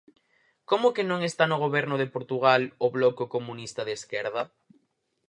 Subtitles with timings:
[0.69, 4.41] ¿Como que non está no goberno de Portugal o Bloco Comunista de Esquerda?